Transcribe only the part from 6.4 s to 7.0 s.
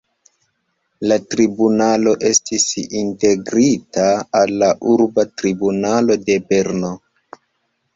Berno.